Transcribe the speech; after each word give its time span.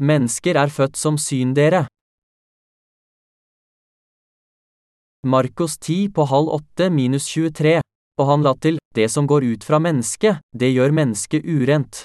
Mennesker 0.00 0.56
er 0.56 0.70
født 0.72 0.96
som 0.96 1.18
syn 1.20 1.52
dere. 1.52 1.84
Markos 5.28 5.76
10 5.76 6.08
på 6.16 6.24
halv 6.24 6.48
åtte 6.56 6.86
minus 6.88 7.26
23, 7.28 7.74
og 8.16 8.24
han 8.30 8.46
la 8.46 8.54
til, 8.56 8.78
det 8.96 9.10
som 9.12 9.28
går 9.28 9.44
ut 9.44 9.66
fra 9.66 9.76
mennesket, 9.76 10.40
det 10.56 10.72
gjør 10.72 10.96
mennesket 10.96 11.44
urent. 11.44 12.00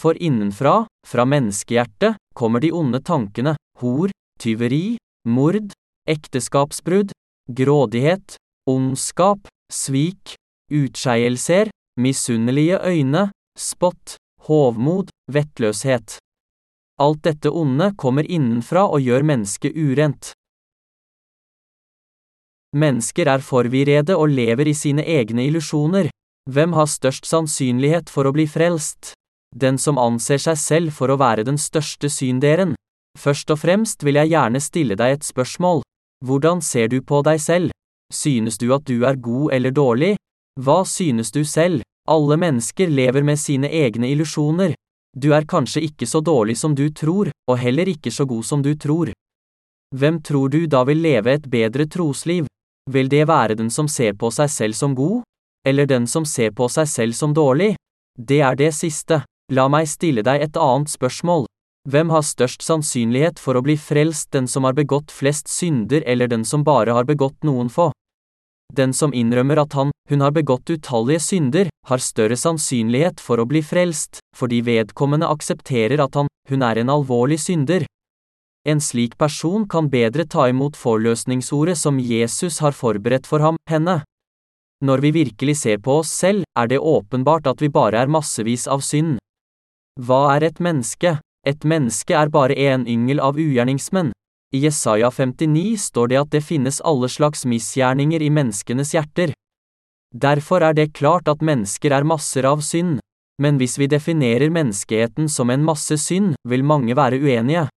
For 0.00 0.16
innenfra, 0.16 0.86
fra 1.04 1.28
menneskehjertet, 1.28 2.16
kommer 2.32 2.64
de 2.64 2.72
onde 2.72 3.02
tankene, 3.04 3.58
hor, 3.84 4.08
tyveri, 4.40 4.96
mord, 5.28 5.76
ekteskapsbrudd, 6.08 7.12
grådighet, 7.52 8.38
ondskap, 8.64 9.44
svik, 9.68 10.38
utskeielser, 10.72 11.68
misunnelige 12.00 12.80
øyne, 12.80 13.28
spott, 13.58 14.16
hovmod, 14.48 15.12
vettløshet. 15.28 16.16
Alt 17.02 17.24
dette 17.26 17.50
onde 17.50 17.90
kommer 17.98 18.28
innenfra 18.30 18.84
og 18.86 19.02
gjør 19.02 19.24
mennesket 19.26 19.74
urent. 19.74 20.30
Mennesker 22.78 23.28
er 23.28 23.42
forvirrede 23.42 24.14
og 24.16 24.30
lever 24.30 24.70
i 24.70 24.76
sine 24.76 25.02
egne 25.04 25.48
illusjoner. 25.48 26.08
Hvem 26.50 26.72
har 26.78 26.88
størst 26.88 27.26
sannsynlighet 27.28 28.10
for 28.10 28.26
å 28.26 28.32
bli 28.34 28.46
frelst? 28.46 29.12
Den 29.54 29.76
som 29.78 29.98
anser 30.00 30.40
seg 30.40 30.58
selv 30.58 30.94
for 30.96 31.12
å 31.12 31.18
være 31.20 31.44
den 31.44 31.58
største 31.60 32.08
synderen. 32.08 32.76
Først 33.18 33.50
og 33.52 33.60
fremst 33.60 34.06
vil 34.06 34.16
jeg 34.16 34.32
gjerne 34.32 34.62
stille 34.62 34.96
deg 34.96 35.18
et 35.18 35.26
spørsmål. 35.26 35.82
Hvordan 36.24 36.62
ser 36.64 36.88
du 36.88 37.02
på 37.02 37.20
deg 37.26 37.42
selv? 37.42 37.74
Synes 38.14 38.56
du 38.58 38.70
at 38.72 38.86
du 38.88 39.04
er 39.04 39.20
god 39.20 39.52
eller 39.52 39.74
dårlig? 39.74 40.14
Hva 40.60 40.82
synes 40.88 41.32
du 41.34 41.42
selv? 41.44 41.82
Alle 42.08 42.38
mennesker 42.40 42.88
lever 42.88 43.22
med 43.22 43.38
sine 43.38 43.68
egne 43.68 44.08
illusjoner. 44.10 44.72
Du 45.16 45.32
er 45.36 45.44
kanskje 45.44 45.82
ikke 45.84 46.06
så 46.08 46.22
dårlig 46.24 46.56
som 46.56 46.74
du 46.74 46.88
tror, 46.90 47.30
og 47.50 47.58
heller 47.58 47.88
ikke 47.88 48.10
så 48.10 48.24
god 48.24 48.44
som 48.48 48.62
du 48.62 48.72
tror. 48.74 49.12
Hvem 49.92 50.22
tror 50.24 50.48
du 50.48 50.66
da 50.66 50.84
vil 50.88 51.02
leve 51.04 51.34
et 51.34 51.48
bedre 51.50 51.84
trosliv? 51.86 52.46
Vil 52.90 53.08
det 53.08 53.26
være 53.28 53.54
den 53.54 53.70
som 53.70 53.88
ser 53.88 54.16
på 54.16 54.30
seg 54.32 54.50
selv 54.50 54.74
som 54.74 54.94
god? 54.94 55.22
Eller 55.68 55.86
den 55.86 56.06
som 56.06 56.24
ser 56.24 56.50
på 56.50 56.68
seg 56.72 56.88
selv 56.88 57.12
som 57.12 57.34
dårlig? 57.34 57.74
Det 58.18 58.40
er 58.40 58.56
det 58.56 58.72
siste. 58.74 59.22
La 59.52 59.68
meg 59.68 59.88
stille 59.88 60.24
deg 60.24 60.42
et 60.42 60.56
annet 60.56 60.90
spørsmål. 60.90 61.44
Hvem 61.90 62.10
har 62.14 62.24
størst 62.24 62.62
sannsynlighet 62.62 63.40
for 63.42 63.58
å 63.58 63.62
bli 63.62 63.76
frelst, 63.76 64.30
den 64.32 64.46
som 64.48 64.64
har 64.64 64.72
begått 64.72 65.10
flest 65.10 65.50
synder 65.50 66.04
eller 66.06 66.30
den 66.30 66.44
som 66.46 66.64
bare 66.64 66.94
har 66.94 67.04
begått 67.04 67.42
noen 67.44 67.68
få? 67.68 67.90
Den 68.72 68.94
som 68.96 69.12
innrømmer 69.12 69.60
at 69.60 69.74
han, 69.76 69.90
hun 70.08 70.22
har 70.24 70.32
begått 70.32 70.70
utallige 70.70 71.20
synder, 71.20 71.71
har 71.88 71.98
større 71.98 72.36
sannsynlighet 72.38 73.20
for 73.20 73.42
å 73.42 73.46
bli 73.48 73.62
frelst, 73.62 74.20
fordi 74.36 74.60
vedkommende 74.66 75.28
aksepterer 75.30 76.02
at 76.04 76.14
han, 76.18 76.30
hun 76.48 76.62
er 76.62 76.82
en 76.82 76.92
alvorlig 76.92 77.40
synder. 77.42 77.86
En 78.68 78.78
slik 78.80 79.16
person 79.18 79.66
kan 79.66 79.88
bedre 79.90 80.24
ta 80.24 80.46
imot 80.48 80.78
forløsningsordet 80.78 81.74
som 81.78 81.98
Jesus 81.98 82.60
har 82.62 82.76
forberedt 82.78 83.26
for 83.26 83.42
ham, 83.42 83.58
henne. 83.70 84.02
Når 84.82 85.02
vi 85.02 85.10
virkelig 85.14 85.56
ser 85.62 85.82
på 85.82 85.98
oss 86.02 86.10
selv, 86.10 86.46
er 86.58 86.70
det 86.70 86.78
åpenbart 86.78 87.46
at 87.50 87.62
vi 87.62 87.70
bare 87.70 87.98
er 88.02 88.10
massevis 88.10 88.68
av 88.70 88.82
synd. 88.86 89.18
Hva 89.98 90.36
er 90.36 90.46
et 90.46 90.62
menneske? 90.62 91.18
Et 91.46 91.64
menneske 91.66 92.14
er 92.14 92.30
bare 92.30 92.54
en 92.54 92.86
yngel 92.86 93.18
av 93.22 93.38
ugjerningsmenn. 93.38 94.12
I 94.54 94.62
Jesaja 94.66 95.10
59 95.10 95.78
står 95.80 96.10
det 96.12 96.18
at 96.20 96.30
det 96.34 96.42
finnes 96.46 96.80
alle 96.86 97.08
slags 97.10 97.46
misgjerninger 97.48 98.22
i 98.22 98.30
menneskenes 98.30 98.94
hjerter. 98.94 99.32
Derfor 100.12 100.60
er 100.62 100.74
det 100.76 100.92
klart 100.92 101.28
at 101.28 101.40
mennesker 101.42 101.92
er 101.92 102.04
masser 102.04 102.44
av 102.44 102.60
synd. 102.60 103.00
Men 103.40 103.56
hvis 103.58 103.78
vi 103.80 103.88
definerer 103.88 104.52
menneskeheten 104.52 105.28
som 105.28 105.50
en 105.50 105.64
masse 105.64 105.96
synd, 105.98 106.34
vil 106.44 106.64
mange 106.64 106.94
være 106.94 107.18
uenige. 107.18 107.68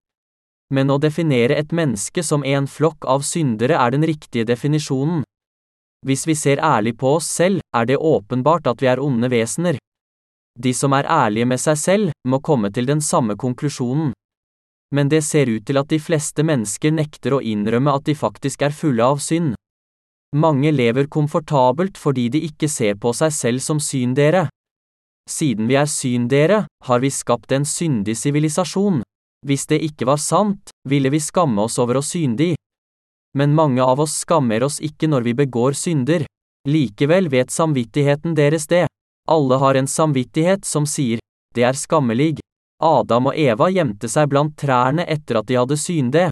Men 0.73 0.91
å 0.91 0.97
definere 0.99 1.55
et 1.55 1.71
menneske 1.71 2.23
som 2.23 2.43
en 2.43 2.67
flokk 2.67 3.05
av 3.07 3.23
syndere 3.23 3.79
er 3.79 3.95
den 3.95 4.03
riktige 4.03 4.45
definisjonen. 4.45 5.23
Hvis 6.05 6.27
vi 6.27 6.35
ser 6.35 6.61
ærlig 6.61 6.97
på 6.99 7.15
oss 7.17 7.29
selv, 7.31 7.63
er 7.73 7.85
det 7.85 7.97
åpenbart 7.97 8.67
at 8.67 8.81
vi 8.81 8.91
er 8.91 9.01
onde 9.01 9.29
vesener. 9.31 9.79
De 10.59 10.73
som 10.73 10.93
er 10.93 11.07
ærlige 11.09 11.47
med 11.49 11.59
seg 11.59 11.77
selv, 11.79 12.11
må 12.27 12.39
komme 12.39 12.71
til 12.71 12.85
den 12.85 13.01
samme 13.01 13.35
konklusjonen. 13.35 14.13
Men 14.93 15.09
det 15.09 15.23
ser 15.23 15.49
ut 15.49 15.65
til 15.65 15.79
at 15.81 15.89
de 15.89 15.99
fleste 15.99 16.43
mennesker 16.45 16.93
nekter 16.93 17.35
å 17.35 17.41
innrømme 17.41 17.95
at 17.95 18.05
de 18.05 18.15
faktisk 18.15 18.61
er 18.61 18.75
fulle 18.75 19.03
av 19.03 19.23
synd. 19.23 19.55
Mange 20.35 20.71
lever 20.75 21.07
komfortabelt 21.07 21.97
fordi 21.97 22.27
de 22.33 22.41
ikke 22.43 22.67
ser 22.67 22.97
på 22.99 23.13
seg 23.15 23.31
selv 23.31 23.63
som 23.63 23.79
syndere. 23.79 24.49
Siden 25.29 25.69
vi 25.69 25.77
er 25.79 25.87
syndere, 25.89 26.65
har 26.85 26.99
vi 26.99 27.09
skapt 27.09 27.55
en 27.55 27.65
syndig 27.65 28.17
sivilisasjon. 28.19 29.01
Hvis 29.45 29.65
det 29.71 29.79
ikke 29.87 30.09
var 30.09 30.19
sant, 30.19 30.73
ville 30.89 31.09
vi 31.13 31.21
skamme 31.23 31.63
oss 31.63 31.79
over 31.79 32.01
å 32.01 32.03
syndig. 32.03 32.53
Men 33.35 33.55
mange 33.55 33.83
av 33.83 33.99
oss 34.03 34.19
skammer 34.25 34.63
oss 34.67 34.81
ikke 34.83 35.07
når 35.07 35.25
vi 35.29 35.37
begår 35.45 35.77
synder. 35.77 36.25
Likevel 36.67 37.29
vet 37.31 37.53
samvittigheten 37.53 38.35
deres 38.35 38.67
det. 38.67 38.85
Alle 39.31 39.57
har 39.61 39.79
en 39.79 39.87
samvittighet 39.87 40.65
som 40.65 40.85
sier, 40.85 41.21
det 41.55 41.63
er 41.63 41.77
skammelig. 41.79 42.35
Adam 42.83 43.31
og 43.31 43.37
Eva 43.39 43.69
gjemte 43.71 44.09
seg 44.11 44.29
blant 44.29 44.57
trærne 44.59 45.05
etter 45.07 45.39
at 45.39 45.47
de 45.47 45.57
hadde 45.57 45.77
synde. 45.79 46.29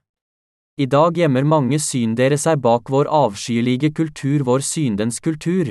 I 0.81 0.85
dag 0.85 1.17
gjemmer 1.17 1.43
mange 1.45 1.77
syndere 1.77 2.37
seg 2.41 2.57
bak 2.57 2.89
vår 2.89 3.05
avskyelige 3.05 3.91
kultur, 3.93 4.41
vår 4.41 4.63
syndens 4.65 5.19
kultur. 5.21 5.69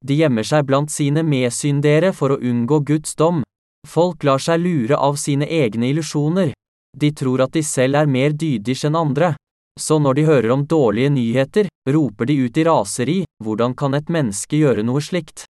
De 0.00 0.14
gjemmer 0.16 0.46
seg 0.48 0.64
blant 0.64 0.88
sine 0.88 1.20
medsyndere 1.20 2.12
for 2.16 2.32
å 2.32 2.38
unngå 2.40 2.78
Guds 2.88 3.12
dom. 3.20 3.42
Folk 3.84 4.24
lar 4.24 4.40
seg 4.40 4.62
lure 4.64 4.96
av 4.96 5.18
sine 5.20 5.44
egne 5.44 5.90
illusjoner. 5.92 6.54
De 6.96 7.10
tror 7.12 7.44
at 7.44 7.52
de 7.52 7.60
selv 7.62 8.00
er 8.00 8.08
mer 8.08 8.32
dydige 8.32 8.88
enn 8.88 8.96
andre. 8.96 9.34
Så 9.76 9.98
når 10.00 10.16
de 10.16 10.26
hører 10.30 10.50
om 10.56 10.64
dårlige 10.64 11.12
nyheter, 11.12 11.68
roper 11.90 12.24
de 12.24 12.38
ut 12.46 12.56
i 12.56 12.64
raseri, 12.64 13.18
hvordan 13.44 13.76
kan 13.76 13.92
et 13.92 14.08
menneske 14.08 14.56
gjøre 14.56 14.86
noe 14.88 15.04
slikt? 15.04 15.44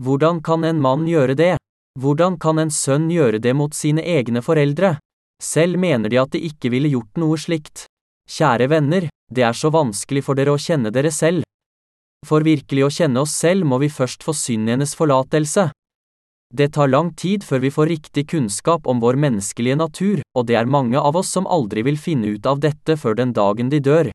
Hvordan 0.00 0.40
kan 0.40 0.64
en 0.64 0.80
mann 0.80 1.04
gjøre 1.04 1.36
det? 1.36 1.56
Hvordan 2.00 2.40
kan 2.40 2.64
en 2.64 2.72
sønn 2.72 3.10
gjøre 3.12 3.42
det 3.44 3.52
mot 3.52 3.76
sine 3.76 4.00
egne 4.00 4.40
foreldre? 4.40 4.96
Selv 5.40 5.80
mener 5.80 6.12
de 6.12 6.20
at 6.20 6.32
de 6.36 6.42
ikke 6.44 6.70
ville 6.70 6.92
gjort 6.92 7.16
noe 7.18 7.38
slikt. 7.40 7.86
Kjære 8.30 8.68
venner, 8.70 9.08
det 9.32 9.42
er 9.46 9.56
så 9.56 9.72
vanskelig 9.72 10.22
for 10.26 10.38
dere 10.38 10.52
å 10.54 10.60
kjenne 10.60 10.92
dere 10.92 11.10
selv. 11.10 11.42
For 12.28 12.44
virkelig 12.44 12.84
å 12.84 12.92
kjenne 12.92 13.24
oss 13.24 13.32
selv 13.32 13.64
må 13.64 13.80
vi 13.80 13.88
først 13.88 14.22
få 14.22 14.34
syndenes 14.36 14.92
forlatelse. 14.98 15.70
Det 16.52 16.72
tar 16.74 16.90
lang 16.90 17.12
tid 17.14 17.44
før 17.46 17.62
vi 17.62 17.70
får 17.70 17.88
riktig 17.88 18.26
kunnskap 18.32 18.86
om 18.90 19.00
vår 19.00 19.16
menneskelige 19.22 19.78
natur, 19.78 20.22
og 20.34 20.46
det 20.50 20.58
er 20.58 20.66
mange 20.66 20.98
av 20.98 21.16
oss 21.16 21.30
som 21.30 21.46
aldri 21.46 21.84
vil 21.86 21.98
finne 21.98 22.34
ut 22.34 22.46
av 22.46 22.60
dette 22.60 22.96
før 22.98 23.16
den 23.22 23.32
dagen 23.32 23.70
de 23.70 23.80
dør. 23.80 24.10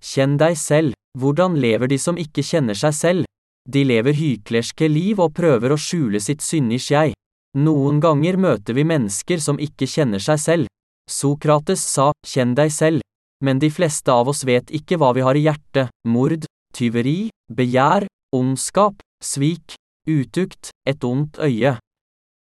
Kjenn 0.00 0.38
deg 0.40 0.56
selv. 0.56 0.96
Hvordan 1.18 1.58
lever 1.60 1.90
de 1.90 1.98
som 2.00 2.16
ikke 2.16 2.42
kjenner 2.46 2.78
seg 2.78 2.94
selv? 2.96 3.30
De 3.68 3.84
lever 3.84 4.16
hyklerske 4.16 4.88
liv 4.88 5.20
og 5.20 5.34
prøver 5.36 5.74
å 5.74 5.78
skjule 5.78 6.20
sitt 6.22 6.40
syndige 6.40 6.94
jeg. 6.94 7.19
Noen 7.58 7.98
ganger 7.98 8.36
møter 8.38 8.76
vi 8.78 8.84
mennesker 8.86 9.40
som 9.42 9.58
ikke 9.58 9.88
kjenner 9.90 10.22
seg 10.22 10.38
selv. 10.38 10.70
Sokrates 11.10 11.82
sa, 11.82 12.12
kjenn 12.22 12.54
deg 12.54 12.70
selv. 12.70 13.02
Men 13.42 13.58
de 13.58 13.70
fleste 13.72 14.12
av 14.12 14.28
oss 14.30 14.44
vet 14.46 14.70
ikke 14.70 15.00
hva 15.00 15.10
vi 15.16 15.24
har 15.24 15.34
i 15.34 15.42
hjertet, 15.48 15.90
mord, 16.06 16.44
tyveri, 16.76 17.30
begjær, 17.50 18.06
ondskap, 18.36 19.00
svik, 19.24 19.74
utukt, 20.06 20.70
et 20.86 21.02
ondt 21.04 21.40
øye. 21.42 21.78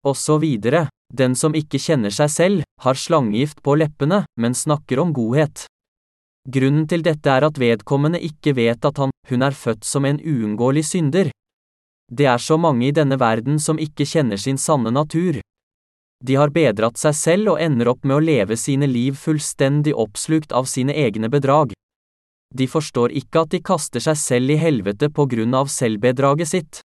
Og 0.08 0.18
så 0.18 0.40
videre. 0.42 0.88
Den 1.08 1.38
som 1.40 1.54
ikke 1.56 1.80
kjenner 1.80 2.12
seg 2.12 2.32
selv, 2.34 2.64
har 2.84 2.98
slangegift 3.00 3.62
på 3.64 3.78
leppene, 3.80 4.26
men 4.36 4.52
snakker 4.52 5.00
om 5.00 5.14
godhet. 5.16 5.64
Grunnen 6.48 6.84
til 6.88 7.04
dette 7.04 7.32
er 7.32 7.46
at 7.48 7.60
vedkommende 7.60 8.20
ikke 8.20 8.54
vet 8.58 8.84
at 8.84 9.00
han, 9.00 9.14
hun 9.30 9.46
er 9.46 9.56
født 9.56 9.88
som 9.88 10.04
en 10.04 10.20
uunngåelig 10.20 10.84
synder. 10.90 11.32
Det 12.12 12.26
er 12.26 12.40
så 12.40 12.58
mange 12.58 12.88
i 12.88 12.96
denne 12.96 13.18
verden 13.20 13.60
som 13.60 13.80
ikke 13.80 14.08
kjenner 14.08 14.40
sin 14.40 14.58
sanne 14.58 14.92
natur. 14.92 15.42
De 16.24 16.36
har 16.40 16.50
bedratt 16.50 16.98
seg 16.98 17.16
selv 17.16 17.54
og 17.54 17.62
ender 17.62 17.92
opp 17.92 18.04
med 18.04 18.18
å 18.18 18.24
leve 18.24 18.58
sine 18.58 18.88
liv 18.88 19.20
fullstendig 19.20 19.94
oppslukt 19.94 20.52
av 20.52 20.66
sine 20.66 20.96
egne 20.96 21.30
bedrag. 21.30 21.76
De 22.56 22.68
forstår 22.68 23.12
ikke 23.12 23.44
at 23.44 23.54
de 23.54 23.62
kaster 23.62 24.02
seg 24.02 24.18
selv 24.18 24.56
i 24.56 24.60
helvete 24.62 25.12
på 25.12 25.28
grunn 25.30 25.54
av 25.54 25.70
selvbedraget 25.70 26.54
sitt. 26.54 26.82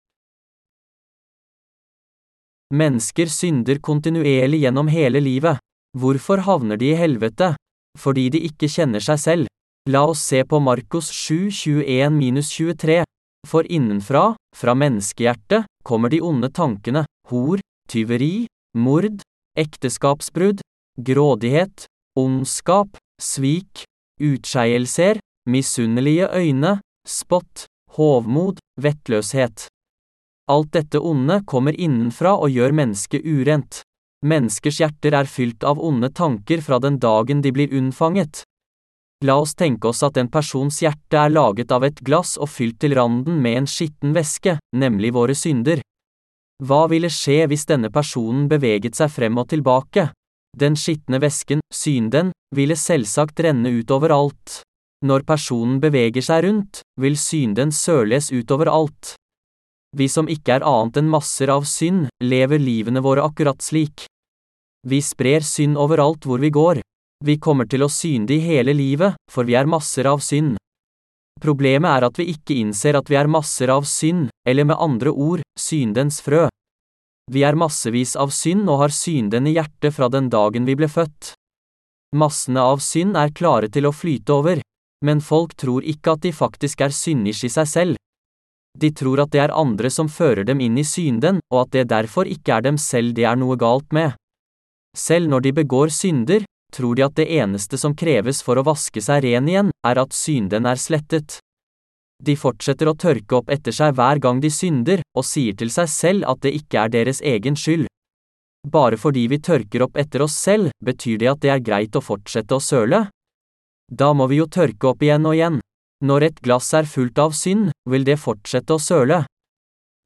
Mennesker 2.74 3.28
synder 3.28 3.82
kontinuerlig 3.82 4.64
gjennom 4.64 4.88
hele 4.88 5.20
livet. 5.20 5.60
Hvorfor 5.98 6.46
havner 6.46 6.78
de 6.78 6.94
i 6.94 6.98
helvete? 6.98 7.56
fordi 7.98 8.30
de 8.34 8.44
ikke 8.50 8.70
kjenner 8.72 9.04
seg 9.04 9.22
selv. 9.22 9.52
La 9.90 10.04
oss 10.08 10.22
se 10.22 10.44
på 10.46 10.60
Markus 10.62 11.10
7, 11.16 11.50
21-23. 11.50 13.02
For 13.48 13.66
innenfra, 13.72 14.36
fra 14.56 14.76
menneskehjertet, 14.76 15.66
kommer 15.84 16.10
de 16.10 16.22
onde 16.22 16.50
tankene, 16.52 17.06
hor, 17.30 17.60
tyveri, 17.90 18.48
mord, 18.76 19.22
ekteskapsbrudd, 19.58 20.62
grådighet, 21.00 21.86
ondskap, 22.20 22.98
svik, 23.22 23.86
utskeielser, 24.20 25.20
misunnelige 25.50 26.30
øyne, 26.36 26.80
spott, 27.08 27.66
hovmod, 27.96 28.60
vettløshet. 28.82 29.68
Alt 30.50 30.74
dette 30.74 31.00
onde 31.00 31.42
kommer 31.46 31.78
innenfra 31.78 32.34
og 32.36 32.52
gjør 32.54 32.74
mennesket 32.74 33.26
urent. 33.26 33.82
Menneskers 34.26 34.80
hjerter 34.82 35.16
er 35.16 35.30
fylt 35.30 35.64
av 35.64 35.80
onde 35.80 36.10
tanker 36.12 36.62
fra 36.66 36.80
den 36.84 36.98
dagen 37.00 37.44
de 37.46 37.54
blir 37.56 37.72
unnfanget. 37.72 38.44
La 39.26 39.36
oss 39.36 39.52
tenke 39.56 39.90
oss 39.90 40.00
at 40.08 40.16
en 40.18 40.30
persons 40.32 40.78
hjerte 40.80 41.18
er 41.20 41.34
laget 41.34 41.74
av 41.76 41.84
et 41.84 41.98
glass 42.08 42.38
og 42.40 42.48
fylt 42.54 42.78
til 42.80 42.96
randen 42.96 43.42
med 43.44 43.58
en 43.60 43.68
skitten 43.68 44.14
væske, 44.16 44.56
nemlig 44.72 45.12
våre 45.18 45.36
synder. 45.36 45.82
Hva 46.64 46.86
ville 46.92 47.12
skje 47.12 47.44
hvis 47.52 47.68
denne 47.68 47.92
personen 47.92 48.48
beveget 48.52 48.96
seg 48.96 49.12
frem 49.12 49.38
og 49.40 49.50
tilbake? 49.52 50.10
Den 50.56 50.76
skitne 50.80 51.20
væsken, 51.20 51.60
synden, 51.72 52.32
ville 52.56 52.76
selvsagt 52.80 53.44
renne 53.44 53.72
ut 53.76 53.92
overalt. 53.92 54.62
Når 55.06 55.24
personen 55.28 55.80
beveger 55.84 56.24
seg 56.24 56.44
rundt, 56.48 56.82
vil 57.00 57.16
synden 57.20 57.72
søles 57.76 58.32
ut 58.32 58.52
overalt. 58.52 59.16
Vi 59.96 60.08
som 60.12 60.28
ikke 60.32 60.58
er 60.58 60.68
annet 60.68 61.00
enn 61.00 61.12
masser 61.12 61.52
av 61.52 61.68
synd, 61.68 62.08
lever 62.24 62.60
livene 62.60 63.04
våre 63.04 63.24
akkurat 63.28 63.64
slik. 63.64 64.08
Vi 64.88 65.00
sprer 65.04 65.44
synd 65.44 65.80
overalt 65.80 66.28
hvor 66.28 66.40
vi 66.40 66.52
går. 66.56 66.84
Vi 67.26 67.36
kommer 67.36 67.68
til 67.68 67.84
å 67.84 67.92
synde 67.92 68.32
i 68.32 68.40
hele 68.40 68.72
livet, 68.72 69.18
for 69.28 69.44
vi 69.44 69.58
er 69.60 69.68
masser 69.68 70.08
av 70.08 70.22
synd. 70.24 70.56
Problemet 71.44 71.92
er 71.92 72.06
at 72.08 72.20
vi 72.20 72.30
ikke 72.32 72.56
innser 72.62 72.96
at 72.96 73.10
vi 73.12 73.18
er 73.20 73.28
masser 73.28 73.72
av 73.74 73.84
synd, 73.88 74.30
eller 74.48 74.68
med 74.68 74.80
andre 74.80 75.12
ord, 75.12 75.44
syndens 75.60 76.22
frø. 76.24 76.48
Vi 77.32 77.44
er 77.44 77.60
massevis 77.60 78.16
av 78.16 78.32
synd 78.32 78.70
og 78.72 78.80
har 78.86 78.96
synden 78.96 79.48
i 79.48 79.58
hjertet 79.58 79.96
fra 79.96 80.08
den 80.10 80.30
dagen 80.32 80.66
vi 80.66 80.78
ble 80.80 80.88
født. 80.88 81.34
Massene 82.16 82.64
av 82.64 82.80
synd 82.82 83.20
er 83.20 83.36
klare 83.36 83.68
til 83.70 83.86
å 83.86 83.94
flyte 83.94 84.34
over, 84.34 84.62
men 85.06 85.20
folk 85.22 85.54
tror 85.60 85.84
ikke 85.84 86.16
at 86.16 86.24
de 86.24 86.32
faktisk 86.34 86.82
er 86.82 86.96
syndish 86.96 87.44
i 87.46 87.52
seg 87.52 87.68
selv. 87.68 88.00
De 88.80 88.92
tror 88.96 89.20
at 89.26 89.32
det 89.36 89.44
er 89.44 89.54
andre 89.56 89.92
som 89.92 90.08
fører 90.08 90.48
dem 90.48 90.64
inn 90.64 90.80
i 90.80 90.88
synden, 90.88 91.44
og 91.52 91.66
at 91.66 91.76
det 91.76 91.90
derfor 91.92 92.32
ikke 92.32 92.56
er 92.56 92.66
dem 92.66 92.80
selv 92.80 93.12
det 93.14 93.28
er 93.28 93.36
noe 93.36 93.60
galt 93.60 93.92
med. 93.92 94.16
Selv 94.98 95.30
når 95.30 95.46
de 95.46 95.54
begår 95.62 95.92
synder, 95.94 96.48
tror 96.72 96.96
de 96.96 97.06
at 97.06 97.16
det 97.18 97.28
eneste 97.40 97.78
som 97.78 97.96
kreves 97.98 98.42
for 98.46 98.60
å 98.60 98.66
vaske 98.68 99.02
seg 99.02 99.24
ren 99.26 99.48
igjen, 99.50 99.72
er 99.86 100.02
at 100.02 100.16
synden 100.16 100.68
er 100.70 100.80
slettet. 100.80 101.40
De 102.20 102.36
fortsetter 102.36 102.90
å 102.90 102.98
tørke 103.00 103.38
opp 103.38 103.50
etter 103.54 103.76
seg 103.76 103.96
hver 103.96 104.20
gang 104.20 104.42
de 104.44 104.52
synder, 104.52 105.04
og 105.16 105.26
sier 105.26 105.56
til 105.56 105.72
seg 105.72 105.88
selv 105.92 106.28
at 106.28 106.42
det 106.44 106.52
ikke 106.58 106.84
er 106.84 106.94
deres 106.98 107.22
egen 107.24 107.56
skyld. 107.56 107.88
Bare 108.68 109.00
fordi 109.00 109.28
vi 109.32 109.40
tørker 109.40 109.86
opp 109.86 109.96
etter 109.98 110.26
oss 110.26 110.36
selv, 110.36 110.74
betyr 110.84 111.22
det 111.22 111.32
at 111.32 111.42
det 111.46 111.54
er 111.54 111.64
greit 111.64 111.96
å 111.96 112.04
fortsette 112.04 112.58
å 112.58 112.64
søle? 112.64 113.06
Da 113.90 114.12
må 114.14 114.28
vi 114.28 114.42
jo 114.42 114.50
tørke 114.52 114.92
opp 114.92 115.04
igjen 115.04 115.26
og 115.26 115.38
igjen. 115.38 115.62
Når 116.06 116.28
et 116.28 116.42
glass 116.44 116.74
er 116.76 116.88
fullt 116.88 117.20
av 117.20 117.32
synd, 117.36 117.72
vil 117.90 118.06
det 118.08 118.20
fortsette 118.20 118.76
å 118.76 118.84
søle. 118.84 119.24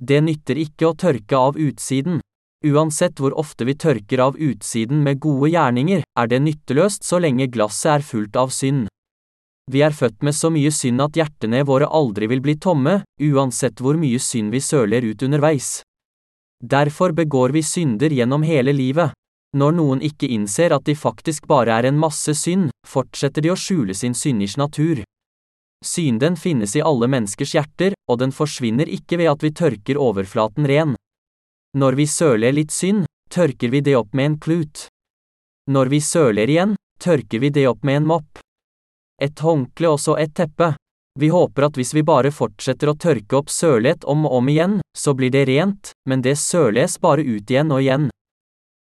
Det 0.01 0.21
nytter 0.21 0.61
ikke 0.61 0.89
å 0.89 0.95
tørke 0.97 1.37
av 1.37 1.57
utsiden. 1.57 2.21
Uansett 2.63 3.19
hvor 3.19 3.35
ofte 3.35 3.65
vi 3.67 3.75
tørker 3.75 4.21
av 4.23 4.37
utsiden 4.39 5.01
med 5.03 5.19
gode 5.19 5.49
gjerninger, 5.51 6.03
er 6.19 6.27
det 6.31 6.39
nytteløst 6.45 7.03
så 7.03 7.19
lenge 7.19 7.49
glasset 7.51 7.97
er 7.97 8.05
fullt 8.07 8.37
av 8.39 8.53
synd. 8.55 8.87
Vi 9.71 9.81
er 9.83 9.95
født 9.95 10.23
med 10.23 10.35
så 10.35 10.51
mye 10.51 10.71
synd 10.71 11.03
at 11.03 11.17
hjertene 11.19 11.63
våre 11.67 11.87
aldri 11.87 12.27
vil 12.31 12.43
bli 12.43 12.55
tomme, 12.59 13.01
uansett 13.19 13.83
hvor 13.83 13.99
mye 13.99 14.19
synd 14.19 14.51
vi 14.55 14.63
søler 14.63 15.03
ut 15.03 15.23
underveis. 15.23 15.81
Derfor 16.63 17.11
begår 17.11 17.51
vi 17.51 17.63
synder 17.63 18.11
gjennom 18.15 18.43
hele 18.47 18.71
livet. 18.71 19.11
Når 19.55 19.75
noen 19.77 20.01
ikke 20.01 20.31
innser 20.31 20.73
at 20.73 20.87
de 20.87 20.95
faktisk 20.95 21.47
bare 21.47 21.75
er 21.75 21.89
en 21.89 21.99
masse 21.99 22.31
synd, 22.39 22.71
fortsetter 22.87 23.43
de 23.43 23.51
å 23.51 23.59
skjule 23.59 23.93
sin 23.93 24.15
synders 24.15 24.55
natur. 24.57 25.03
Synden 25.83 26.39
finnes 26.39 26.77
i 26.79 26.81
alle 26.81 27.11
menneskers 27.11 27.53
hjerter, 27.57 27.93
og 28.07 28.23
den 28.23 28.31
forsvinner 28.31 28.87
ikke 28.87 29.19
ved 29.19 29.33
at 29.35 29.43
vi 29.43 29.51
tørker 29.51 29.99
overflaten 29.99 30.67
ren. 30.67 30.95
Når 31.77 31.97
vi 31.97 32.07
søler 32.07 32.53
litt 32.53 32.71
synd, 32.71 33.05
tørker 33.33 33.69
vi 33.73 33.81
det 33.81 33.97
opp 33.97 34.13
med 34.13 34.25
en 34.25 34.39
klut. 34.39 34.87
Når 35.71 35.89
vi 35.89 36.01
søler 36.01 36.49
igjen, 36.49 36.75
tørker 36.99 37.39
vi 37.39 37.49
det 37.49 37.67
opp 37.67 37.83
med 37.83 38.03
en 38.03 38.09
mopp 38.13 38.43
et 39.23 39.39
håndkle 39.39 39.93
og 39.93 40.01
så 40.01 40.17
et 40.19 40.33
teppe. 40.35 40.73
Vi 41.19 41.29
håper 41.29 41.67
at 41.67 41.77
hvis 41.77 41.93
vi 41.93 42.03
bare 42.05 42.31
fortsetter 42.33 42.89
å 42.89 42.97
tørke 42.97 43.37
opp 43.37 43.51
sølet 43.53 44.05
om 44.09 44.25
og 44.25 44.39
om 44.39 44.49
igjen, 44.49 44.79
så 44.97 45.13
blir 45.13 45.31
det 45.33 45.45
rent, 45.49 45.91
men 46.09 46.23
det 46.25 46.39
søles 46.41 46.97
bare 46.99 47.21
ut 47.21 47.51
igjen 47.51 47.71
og 47.71 47.83
igjen. 47.83 48.09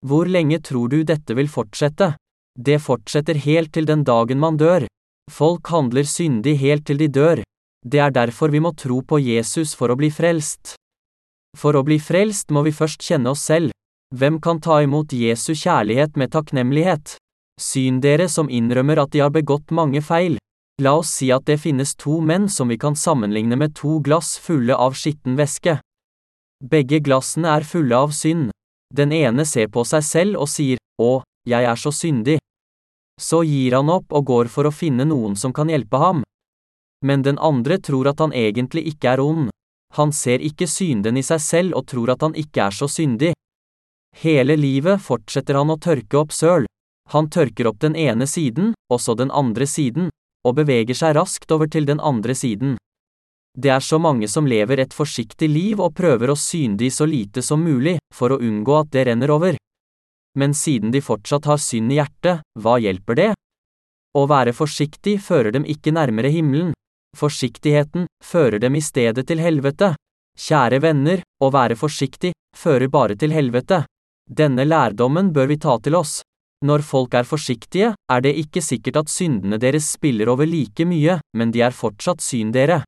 Hvor 0.06 0.28
lenge 0.30 0.60
tror 0.62 0.92
du 0.92 1.02
dette 1.08 1.38
vil 1.38 1.50
fortsette? 1.50 2.14
Det 2.58 2.82
fortsetter 2.84 3.40
helt 3.46 3.72
til 3.74 3.88
den 3.88 4.04
dagen 4.04 4.42
man 4.44 4.60
dør. 4.60 4.86
Folk 5.32 5.68
handler 5.72 6.04
syndig 6.08 6.58
helt 6.60 6.86
til 6.88 7.00
de 7.00 7.08
dør. 7.08 7.42
Det 7.86 8.02
er 8.04 8.12
derfor 8.12 8.52
vi 8.52 8.62
må 8.64 8.74
tro 8.76 9.00
på 9.02 9.20
Jesus 9.24 9.74
for 9.78 9.94
å 9.94 9.98
bli 10.00 10.12
frelst. 10.12 10.76
For 11.56 11.78
å 11.78 11.86
bli 11.88 12.00
frelst 12.02 12.52
må 12.52 12.66
vi 12.66 12.74
først 12.76 13.06
kjenne 13.06 13.32
oss 13.32 13.46
selv. 13.48 13.72
Hvem 14.16 14.42
kan 14.42 14.60
ta 14.60 14.82
imot 14.84 15.14
Jesu 15.14 15.54
kjærlighet 15.54 16.18
med 16.18 16.32
takknemlighet? 16.34 17.16
Syn 17.62 18.02
dere 18.02 18.28
som 18.30 18.50
innrømmer 18.50 19.00
at 19.02 19.12
de 19.12 19.24
har 19.24 19.32
begått 19.34 19.72
mange 19.72 20.02
feil. 20.02 20.38
La 20.82 20.94
oss 21.00 21.10
si 21.10 21.32
at 21.34 21.48
det 21.50 21.58
finnes 21.58 21.96
to 21.98 22.20
menn 22.22 22.46
som 22.50 22.70
vi 22.70 22.78
kan 22.78 22.96
sammenligne 22.96 23.58
med 23.58 23.74
to 23.76 23.98
glass 24.06 24.36
fulle 24.38 24.76
av 24.76 24.94
skitten 24.94 25.38
væske. 25.40 25.80
Begge 26.64 27.00
glassene 27.02 27.50
er 27.58 27.66
fulle 27.66 27.98
av 27.98 28.14
synd. 28.14 28.52
Den 28.94 29.12
ene 29.12 29.46
ser 29.46 29.68
på 29.74 29.84
seg 29.86 30.06
selv 30.06 30.44
og 30.44 30.50
sier, 30.50 30.78
Å, 31.02 31.22
jeg 31.46 31.66
er 31.70 31.78
så 31.78 31.92
syndig. 31.94 32.38
Så 33.22 33.44
gir 33.46 33.76
han 33.76 33.90
opp 33.90 34.14
og 34.14 34.26
går 34.26 34.50
for 34.54 34.70
å 34.70 34.74
finne 34.74 35.06
noen 35.06 35.36
som 35.36 35.54
kan 35.54 35.70
hjelpe 35.70 35.98
ham. 35.98 36.24
Men 37.06 37.22
den 37.26 37.38
andre 37.38 37.78
tror 37.78 38.10
at 38.10 38.22
han 38.22 38.34
egentlig 38.34 38.86
ikke 38.94 39.12
er 39.14 39.22
ond. 39.22 39.50
Han 39.98 40.14
ser 40.14 40.44
ikke 40.46 40.68
synden 40.70 41.18
i 41.18 41.26
seg 41.26 41.42
selv 41.42 41.78
og 41.80 41.88
tror 41.90 42.14
at 42.14 42.24
han 42.26 42.38
ikke 42.38 42.68
er 42.70 42.76
så 42.76 42.90
syndig. 42.92 43.34
Hele 44.22 44.56
livet 44.58 45.02
fortsetter 45.02 45.58
han 45.58 45.74
å 45.74 45.80
tørke 45.82 46.20
opp 46.22 46.34
søl. 46.34 46.66
Han 47.14 47.30
tørker 47.34 47.70
opp 47.70 47.80
den 47.82 47.96
ene 47.96 48.28
siden, 48.28 48.74
og 48.92 49.02
så 49.02 49.16
den 49.16 49.32
andre 49.32 49.66
siden, 49.68 50.10
og 50.46 50.58
beveger 50.60 50.98
seg 50.98 51.16
raskt 51.18 51.52
over 51.52 51.70
til 51.72 51.88
den 51.88 52.02
andre 52.04 52.36
siden. 52.36 52.76
Det 53.58 53.72
er 53.74 53.82
så 53.82 53.98
mange 53.98 54.28
som 54.30 54.46
lever 54.46 54.84
et 54.84 54.94
forsiktig 54.94 55.50
liv 55.50 55.80
og 55.82 55.96
prøver 55.98 56.30
å 56.30 56.38
synde 56.38 56.92
så 56.94 57.08
lite 57.10 57.42
som 57.42 57.64
mulig, 57.66 57.98
for 58.14 58.36
å 58.36 58.42
unngå 58.44 58.76
at 58.78 58.92
det 58.94 59.08
renner 59.10 59.34
over. 59.34 59.58
Men 60.38 60.54
siden 60.54 60.94
de 60.94 61.02
fortsatt 61.02 61.48
har 61.50 61.58
synd 61.58 61.90
i 61.90 61.98
hjertet, 61.98 62.44
hva 62.54 62.78
hjelper 62.78 63.18
det? 63.18 63.32
Å 64.14 64.26
være 64.30 64.54
forsiktig 64.54 65.18
fører 65.26 65.56
dem 65.56 65.66
ikke 65.66 65.96
nærmere 65.96 66.30
himmelen. 66.30 66.77
Forsiktigheten 67.18 68.06
fører 68.24 68.62
dem 68.62 68.76
i 68.78 68.84
stedet 68.84 69.26
til 69.28 69.42
helvete. 69.42 69.96
Kjære 70.38 70.82
venner, 70.84 71.24
å 71.42 71.50
være 71.50 71.78
forsiktig 71.80 72.34
fører 72.58 72.92
bare 72.94 73.18
til 73.18 73.34
helvete. 73.34 73.86
Denne 74.30 74.66
lærdommen 74.68 75.32
bør 75.34 75.50
vi 75.50 75.58
ta 75.58 75.78
til 75.82 75.98
oss. 75.98 76.22
Når 76.66 76.84
folk 76.86 77.14
er 77.14 77.26
forsiktige, 77.26 77.94
er 77.94 78.22
det 78.22 78.34
ikke 78.42 78.62
sikkert 78.66 79.02
at 79.04 79.12
syndene 79.14 79.60
deres 79.62 79.90
spiller 79.94 80.30
over 80.30 80.50
like 80.50 80.86
mye, 80.86 81.20
men 81.38 81.54
de 81.54 81.62
er 81.62 81.74
fortsatt 81.74 82.22
syndere. 82.26 82.82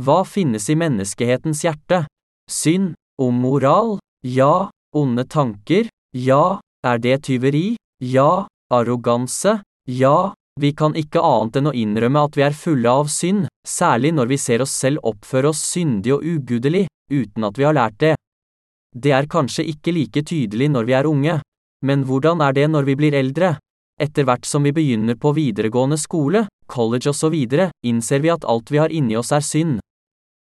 Hva 0.00 0.22
finnes 0.26 0.66
i 0.70 0.76
menneskehetens 0.78 1.62
hjerte? 1.66 2.04
Synd, 2.50 2.94
om 3.18 3.38
moral? 3.42 3.98
Ja. 4.26 4.70
Onde 4.94 5.24
tanker? 5.24 5.86
Ja. 6.14 6.60
Er 6.82 6.98
det 6.98 7.22
tyveri? 7.28 7.76
Ja. 8.02 8.46
Arroganse? 8.70 9.60
Ja. 9.86 10.34
Vi 10.60 10.72
kan 10.76 10.92
ikke 10.98 11.22
annet 11.24 11.56
enn 11.56 11.70
å 11.70 11.76
innrømme 11.76 12.22
at 12.28 12.36
vi 12.36 12.44
er 12.44 12.56
fulle 12.56 12.90
av 12.92 13.08
synd, 13.08 13.46
særlig 13.66 14.10
når 14.12 14.28
vi 14.34 14.38
ser 14.40 14.60
oss 14.60 14.74
selv 14.76 15.00
oppføre 15.08 15.54
oss 15.54 15.62
syndig 15.64 16.12
og 16.18 16.24
ugudelig, 16.26 16.84
uten 17.08 17.46
at 17.48 17.56
vi 17.56 17.64
har 17.64 17.76
lært 17.76 17.96
det. 18.02 18.14
Det 18.92 19.14
er 19.16 19.30
kanskje 19.30 19.64
ikke 19.72 19.94
like 19.96 20.22
tydelig 20.26 20.68
når 20.68 20.88
vi 20.88 20.96
er 20.98 21.08
unge, 21.08 21.38
men 21.86 22.04
hvordan 22.04 22.42
er 22.44 22.52
det 22.52 22.66
når 22.68 22.88
vi 22.90 22.96
blir 23.00 23.16
eldre? 23.16 23.54
Etter 24.00 24.24
hvert 24.28 24.44
som 24.48 24.64
vi 24.64 24.72
begynner 24.76 25.16
på 25.20 25.32
videregående 25.36 25.96
skole, 26.00 26.46
college 26.68 27.08
osv., 27.08 27.36
innser 27.84 28.20
vi 28.20 28.32
at 28.32 28.44
alt 28.44 28.72
vi 28.72 28.80
har 28.80 28.92
inni 28.92 29.16
oss 29.16 29.32
er 29.32 29.44
synd. 29.44 29.78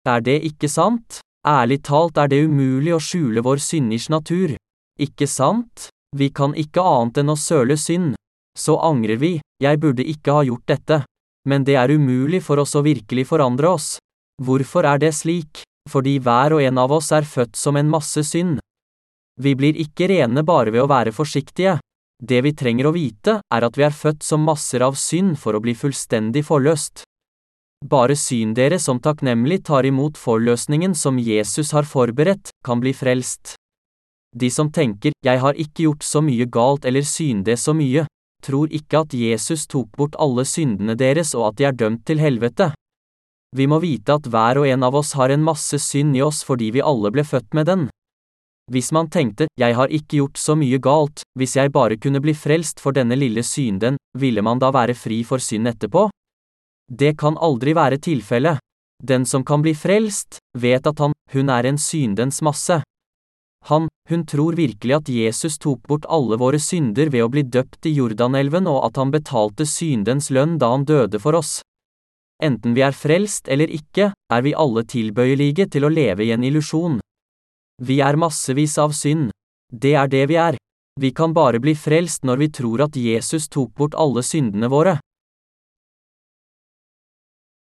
Er 0.08 0.24
det 0.24 0.40
ikke 0.44 0.68
sant? 0.72 1.20
Ærlig 1.46 1.82
talt 1.84 2.18
er 2.18 2.28
det 2.28 2.42
umulig 2.44 2.94
å 2.96 3.00
skjule 3.00 3.44
vår 3.44 3.60
synders 3.60 4.08
natur. 4.12 4.56
Ikke 5.00 5.28
sant? 5.28 5.88
Vi 6.16 6.30
kan 6.32 6.56
ikke 6.56 6.80
annet 6.80 7.20
enn 7.20 7.32
å 7.32 7.36
søle 7.36 7.76
synd. 7.76 8.17
Så 8.58 8.74
angrer 8.82 9.20
vi, 9.22 9.38
jeg 9.62 9.78
burde 9.78 10.02
ikke 10.02 10.34
ha 10.34 10.44
gjort 10.46 10.66
dette. 10.66 11.02
Men 11.48 11.64
det 11.64 11.78
er 11.78 11.94
umulig 11.94 12.42
for 12.44 12.58
oss 12.58 12.74
å 12.74 12.84
virkelig 12.84 13.28
forandre 13.30 13.70
oss. 13.78 13.96
Hvorfor 14.42 14.86
er 14.86 14.98
det 14.98 15.14
slik? 15.14 15.62
Fordi 15.88 16.18
hver 16.20 16.56
og 16.56 16.62
en 16.62 16.78
av 16.78 16.92
oss 16.92 17.12
er 17.16 17.24
født 17.24 17.56
som 17.56 17.78
en 17.78 17.88
masse 17.88 18.22
synd. 18.26 18.58
Vi 19.40 19.54
blir 19.54 19.78
ikke 19.78 20.08
rene 20.10 20.42
bare 20.44 20.74
ved 20.74 20.82
å 20.82 20.90
være 20.90 21.14
forsiktige. 21.14 21.78
Det 22.18 22.40
vi 22.42 22.52
trenger 22.52 22.88
å 22.90 22.94
vite, 22.94 23.38
er 23.40 23.64
at 23.64 23.78
vi 23.78 23.86
er 23.86 23.94
født 23.94 24.26
som 24.26 24.42
masser 24.42 24.82
av 24.82 24.98
synd 24.98 25.38
for 25.38 25.54
å 25.54 25.62
bli 25.62 25.76
fullstendig 25.78 26.42
forløst. 26.48 27.04
Bare 27.86 28.16
syn 28.18 28.56
dere 28.58 28.80
som 28.82 28.98
takknemlig 28.98 29.60
tar 29.68 29.86
imot 29.86 30.18
forløsningen 30.18 30.96
som 30.98 31.20
Jesus 31.22 31.70
har 31.76 31.86
forberedt, 31.86 32.50
kan 32.66 32.82
bli 32.82 32.90
frelst. 32.90 33.54
De 34.34 34.50
som 34.50 34.68
tenker 34.70 35.12
'jeg 35.22 35.38
har 35.38 35.54
ikke 35.54 35.86
gjort 35.86 36.02
så 36.02 36.20
mye 36.20 36.44
galt 36.44 36.84
eller 36.84 37.02
synde 37.02 37.54
så 37.56 37.72
mye', 37.72 38.06
tror 38.42 38.72
ikke 38.72 39.04
at 39.04 39.14
Jesus 39.14 39.66
tok 39.66 39.90
bort 39.96 40.16
alle 40.18 40.44
syndene 40.44 40.96
deres 40.98 41.34
og 41.34 41.50
at 41.50 41.58
de 41.58 41.68
er 41.68 41.76
dømt 41.76 42.04
til 42.06 42.20
helvete. 42.22 42.72
Vi 43.56 43.66
må 43.66 43.78
vite 43.80 44.18
at 44.18 44.26
hver 44.28 44.60
og 44.60 44.68
en 44.68 44.84
av 44.84 44.96
oss 44.98 45.14
har 45.16 45.32
en 45.32 45.44
masse 45.44 45.78
synd 45.80 46.16
i 46.16 46.22
oss 46.24 46.42
fordi 46.44 46.70
vi 46.74 46.84
alle 46.84 47.10
ble 47.14 47.24
født 47.24 47.54
med 47.56 47.66
den. 47.66 47.88
Hvis 48.68 48.92
man 48.92 49.08
tenkte, 49.08 49.46
jeg 49.56 49.74
har 49.74 49.88
ikke 49.88 50.18
gjort 50.20 50.36
så 50.36 50.52
mye 50.58 50.76
galt, 50.84 51.22
hvis 51.38 51.56
jeg 51.56 51.72
bare 51.72 51.96
kunne 51.96 52.20
bli 52.20 52.34
frelst 52.36 52.82
for 52.84 52.92
denne 52.92 53.16
lille 53.16 53.42
synden, 53.42 53.96
ville 54.18 54.44
man 54.44 54.60
da 54.60 54.68
være 54.74 54.94
fri 54.94 55.22
for 55.24 55.40
synd 55.40 55.70
etterpå? 55.72 56.10
Det 56.92 57.16
kan 57.20 57.40
aldri 57.40 57.72
være 57.76 57.96
tilfellet. 58.04 58.60
Den 59.02 59.24
som 59.24 59.44
kan 59.44 59.62
bli 59.64 59.72
frelst, 59.72 60.40
vet 60.58 60.86
at 60.86 61.00
han, 61.00 61.16
hun 61.32 61.48
er 61.48 61.68
en 61.70 61.78
syndens 61.78 62.42
masse. 62.42 62.82
Han, 63.66 63.88
hun 64.08 64.26
tror 64.26 64.54
virkelig 64.56 64.94
at 64.94 65.08
Jesus 65.08 65.58
tok 65.58 65.82
bort 65.88 66.06
alle 66.08 66.38
våre 66.38 66.60
synder 66.62 67.10
ved 67.10 67.24
å 67.24 67.30
bli 67.32 67.42
døpt 67.42 67.86
i 67.90 67.96
Jordanelven 67.96 68.68
og 68.70 68.84
at 68.86 69.00
han 69.00 69.10
betalte 69.10 69.66
syndens 69.66 70.30
lønn 70.30 70.56
da 70.62 70.70
han 70.72 70.86
døde 70.88 71.18
for 71.18 71.36
oss. 71.36 71.58
Enten 72.42 72.76
vi 72.76 72.84
er 72.86 72.94
frelst 72.94 73.48
eller 73.50 73.68
ikke, 73.68 74.12
er 74.14 74.42
vi 74.46 74.54
alle 74.54 74.84
tilbøyelige 74.86 75.66
til 75.74 75.84
å 75.84 75.90
leve 75.90 76.24
i 76.24 76.30
en 76.32 76.46
illusjon. 76.46 77.00
Vi 77.82 77.98
er 78.00 78.16
massevis 78.16 78.78
av 78.78 78.94
synd. 78.94 79.32
Det 79.72 79.94
er 79.98 80.08
det 80.08 80.24
vi 80.30 80.38
er. 80.38 80.56
Vi 80.98 81.10
kan 81.14 81.34
bare 81.34 81.60
bli 81.62 81.74
frelst 81.78 82.24
når 82.26 82.40
vi 82.42 82.48
tror 82.54 82.86
at 82.86 82.96
Jesus 82.96 83.48
tok 83.50 83.74
bort 83.74 83.94
alle 83.94 84.22
syndene 84.22 84.70
våre. 84.70 84.96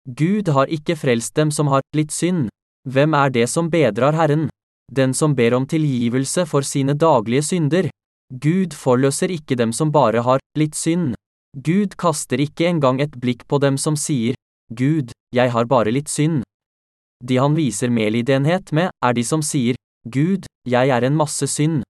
Gud 0.06 0.50
har 0.54 0.70
ikke 0.70 0.98
frelst 0.98 1.34
dem 1.38 1.50
som 1.50 1.72
har 1.74 1.82
litt 1.98 2.14
synd. 2.14 2.50
Hvem 2.86 3.16
er 3.18 3.32
det 3.34 3.48
som 3.50 3.72
bedrar 3.74 4.14
Herren? 4.14 4.50
Den 4.92 5.14
som 5.14 5.36
ber 5.36 5.54
om 5.54 5.66
tilgivelse 5.66 6.46
for 6.46 6.62
sine 6.62 6.94
daglige 6.94 7.44
synder. 7.44 7.90
Gud 8.30 8.74
forløser 8.74 9.32
ikke 9.32 9.58
dem 9.58 9.74
som 9.74 9.92
bare 9.92 10.22
har 10.26 10.40
litt 10.58 10.76
synd. 10.76 11.16
Gud 11.56 11.96
kaster 11.98 12.42
ikke 12.42 12.68
engang 12.68 13.00
et 13.02 13.16
blikk 13.16 13.48
på 13.48 13.60
dem 13.64 13.78
som 13.78 13.96
sier, 13.96 14.36
Gud, 14.74 15.12
jeg 15.34 15.52
har 15.52 15.66
bare 15.66 15.94
litt 15.94 16.10
synd. 16.10 16.44
De 17.24 17.38
han 17.38 17.56
viser 17.56 17.90
medlidenhet 17.90 18.72
med, 18.74 18.92
er 19.02 19.14
de 19.14 19.24
som 19.24 19.42
sier, 19.46 19.78
Gud, 20.06 20.46
jeg 20.68 20.90
er 20.90 21.06
en 21.06 21.16
masse 21.16 21.48
synd. 21.48 21.84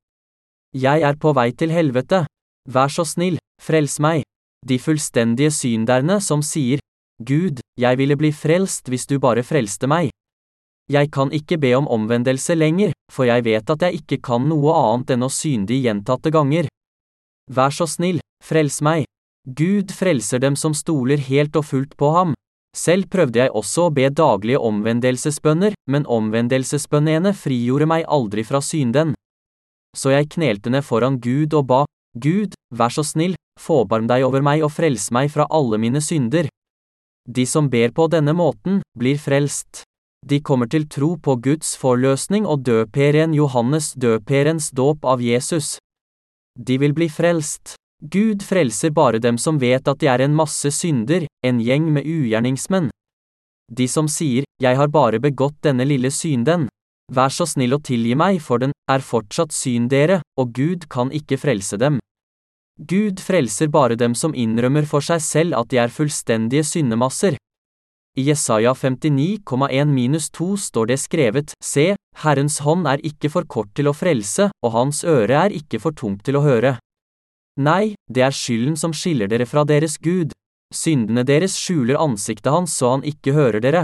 Jeg 0.76 1.02
er 1.08 1.16
på 1.16 1.34
vei 1.34 1.52
til 1.52 1.72
helvete. 1.72 2.26
Vær 2.70 2.92
så 2.92 3.06
snill, 3.08 3.40
frels 3.62 3.98
meg. 4.04 4.24
De 4.66 4.78
fullstendige 4.82 5.52
synderne 5.52 6.20
som 6.22 6.44
sier, 6.44 6.80
Gud, 7.24 7.62
jeg 7.80 7.98
ville 7.98 8.18
bli 8.20 8.32
frelst 8.36 8.90
hvis 8.92 9.08
du 9.08 9.20
bare 9.24 9.44
frelste 9.44 9.88
meg. 9.88 10.12
Jeg 10.92 11.10
kan 11.10 11.32
ikke 11.34 11.58
be 11.58 11.72
om 11.74 11.88
omvendelse 11.90 12.54
lenger, 12.54 12.92
for 13.12 13.26
jeg 13.26 13.42
vet 13.48 13.70
at 13.74 13.82
jeg 13.88 14.02
ikke 14.04 14.20
kan 14.28 14.46
noe 14.46 14.74
annet 14.78 15.16
enn 15.16 15.26
å 15.26 15.32
synde 15.34 15.74
gjentatte 15.82 16.30
ganger. 16.34 16.70
Vær 17.50 17.74
så 17.74 17.88
snill, 17.90 18.22
frels 18.44 18.82
meg. 18.86 19.06
Gud 19.46 19.94
frelser 19.94 20.42
dem 20.42 20.56
som 20.58 20.74
stoler 20.78 21.22
helt 21.22 21.58
og 21.58 21.66
fullt 21.66 21.98
på 21.98 22.12
ham. 22.14 22.34
Selv 22.76 23.10
prøvde 23.10 23.40
jeg 23.40 23.54
også 23.56 23.88
å 23.88 23.94
be 23.94 24.10
daglige 24.10 24.60
omvendelsesbønner, 24.60 25.74
men 25.90 26.06
omvendelsesbønnene 26.12 27.34
frigjorde 27.38 27.88
meg 27.90 28.06
aldri 28.12 28.44
fra 28.44 28.62
synden. 28.62 29.14
Så 29.96 30.12
jeg 30.12 30.30
knelte 30.34 30.74
ned 30.74 30.84
foran 30.84 31.18
Gud 31.24 31.56
og 31.56 31.70
ba, 31.70 31.82
Gud, 32.20 32.54
vær 32.76 32.94
så 32.94 33.06
snill, 33.06 33.38
forbarm 33.60 34.10
deg 34.12 34.26
over 34.28 34.44
meg 34.44 34.66
og 34.66 34.74
frels 34.76 35.08
meg 35.16 35.32
fra 35.32 35.48
alle 35.50 35.80
mine 35.82 36.02
synder. 36.04 36.50
De 37.26 37.46
som 37.50 37.70
ber 37.72 37.96
på 37.96 38.10
denne 38.12 38.36
måten, 38.38 38.82
blir 38.98 39.18
frelst. 39.18 39.86
De 40.26 40.40
kommer 40.42 40.66
til 40.66 40.88
tro 40.90 41.12
på 41.22 41.36
Guds 41.38 41.76
forløsning 41.78 42.48
og 42.50 42.64
døperen 42.66 43.36
Johannes 43.38 43.92
døperens 43.94 44.72
dåp 44.74 45.06
av 45.06 45.22
Jesus. 45.22 45.76
De 46.58 46.80
vil 46.82 46.96
bli 46.98 47.06
frelst. 47.14 47.76
Gud 48.02 48.42
frelser 48.42 48.90
bare 48.90 49.20
dem 49.22 49.38
som 49.38 49.60
vet 49.62 49.88
at 49.88 50.00
de 50.02 50.10
er 50.10 50.24
en 50.26 50.34
masse 50.36 50.72
synder, 50.74 51.28
en 51.46 51.62
gjeng 51.62 51.92
med 51.94 52.10
ugjerningsmenn. 52.10 52.90
De 53.72 53.88
som 53.88 54.10
sier, 54.10 54.46
jeg 54.62 54.78
har 54.78 54.90
bare 54.90 55.22
begått 55.22 55.62
denne 55.66 55.86
lille 55.86 56.10
synden. 56.12 56.68
Vær 57.14 57.30
så 57.30 57.46
snill 57.46 57.78
å 57.78 57.82
tilgi 57.86 58.18
meg 58.18 58.42
for 58.42 58.62
den, 58.62 58.74
er 58.90 59.06
fortsatt 59.06 59.54
synd 59.54 59.92
dere, 59.94 60.24
og 60.42 60.54
Gud 60.58 60.90
kan 60.90 61.14
ikke 61.14 61.38
frelse 61.38 61.78
dem. 61.78 62.00
Gud 62.82 63.22
frelser 63.22 63.70
bare 63.70 63.96
dem 63.96 64.18
som 64.18 64.34
innrømmer 64.34 64.90
for 64.90 65.06
seg 65.06 65.22
selv 65.22 65.62
at 65.62 65.70
de 65.70 65.80
er 65.80 65.94
fullstendige 65.94 66.66
syndemasser. 66.66 67.38
I 68.16 68.24
Jesaja 68.30 68.72
59,1-2 68.74 70.58
står 70.58 70.88
det 70.88 70.98
skrevet, 71.04 71.52
Se, 71.60 71.96
Herrens 72.24 72.62
hånd 72.64 72.88
er 72.88 73.04
ikke 73.04 73.28
for 73.34 73.44
kort 73.44 73.74
til 73.76 73.90
å 73.92 73.94
frelse, 73.96 74.48
og 74.64 74.72
hans 74.72 75.04
øre 75.04 75.42
er 75.48 75.56
ikke 75.56 75.82
for 75.84 75.92
tungt 75.92 76.24
til 76.24 76.40
å 76.40 76.46
høre. 76.46 76.78
Nei, 77.60 77.96
det 78.08 78.24
er 78.24 78.36
skylden 78.36 78.80
som 78.80 78.96
skiller 78.96 79.28
dere 79.28 79.48
fra 79.48 79.66
deres 79.68 79.98
Gud. 80.00 80.32
Syndene 80.72 81.26
deres 81.28 81.60
skjuler 81.60 82.00
ansiktet 82.00 82.52
hans 82.56 82.72
så 82.80 82.96
han 82.96 83.04
ikke 83.04 83.36
hører 83.36 83.60
dere. 83.64 83.84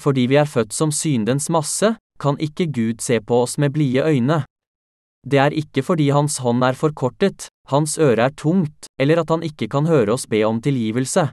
Fordi 0.00 0.28
vi 0.30 0.38
er 0.38 0.48
født 0.48 0.72
som 0.72 0.94
syndens 0.94 1.50
masse, 1.50 1.96
kan 2.22 2.38
ikke 2.38 2.70
Gud 2.70 3.02
se 3.02 3.18
på 3.18 3.42
oss 3.44 3.58
med 3.58 3.74
blide 3.74 4.06
øyne. 4.06 4.44
Det 5.26 5.38
er 5.38 5.54
ikke 5.54 5.82
fordi 5.86 6.10
hans 6.14 6.38
hånd 6.42 6.62
er 6.66 6.78
forkortet, 6.78 7.48
hans 7.70 7.98
øre 7.98 8.30
er 8.30 8.34
tungt, 8.34 8.86
eller 8.98 9.22
at 9.22 9.30
han 9.30 9.42
ikke 9.46 9.68
kan 9.70 9.86
høre 9.90 10.14
oss 10.14 10.26
be 10.30 10.42
om 10.46 10.62
tilgivelse. 10.62 11.28